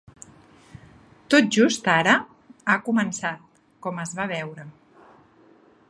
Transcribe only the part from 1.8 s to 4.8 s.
ara ha començat, com es va veure.